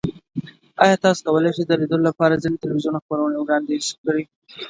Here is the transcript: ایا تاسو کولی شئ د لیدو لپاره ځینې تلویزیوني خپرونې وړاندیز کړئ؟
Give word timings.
ایا 0.83 0.95
تاسو 1.03 1.19
کولی 1.27 1.51
شئ 1.55 1.63
د 1.67 1.71
لیدو 1.81 1.97
لپاره 2.09 2.41
ځینې 2.43 2.57
تلویزیوني 2.63 2.99
خپرونې 3.03 3.37
وړاندیز 3.39 3.85
کړئ؟ 4.03 4.23